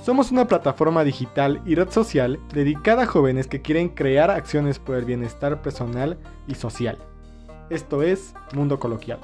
Somos 0.00 0.32
una 0.32 0.46
plataforma 0.46 1.04
digital 1.04 1.60
y 1.66 1.74
red 1.74 1.90
social 1.90 2.40
dedicada 2.54 3.02
a 3.02 3.06
jóvenes 3.06 3.48
que 3.48 3.60
quieren 3.60 3.90
crear 3.90 4.30
acciones 4.30 4.78
por 4.78 4.96
el 4.96 5.04
bienestar 5.04 5.60
personal 5.60 6.18
y 6.46 6.54
social. 6.54 6.96
Esto 7.68 8.02
es 8.02 8.32
Mundo 8.54 8.80
Coloquial. 8.80 9.20